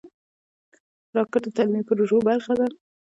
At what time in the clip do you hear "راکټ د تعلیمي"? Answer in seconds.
1.15-1.81